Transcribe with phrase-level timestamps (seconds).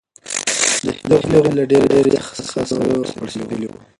[1.09, 3.79] د هیلې غومبوري له ډېر یخ څخه سره او پړسېدلي وو.